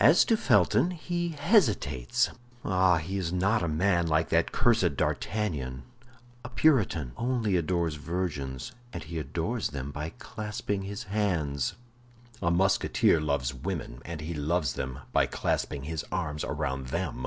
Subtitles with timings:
[0.00, 2.30] As to Felton, he hesitates.
[2.64, 5.82] Ah, he is not a man like that cursed D'Artagnan.
[6.42, 11.74] A Puritan only adores virgins, and he adores them by clasping his hands.
[12.40, 17.26] A Musketeer loves women, and he loves them by clasping his arms round them."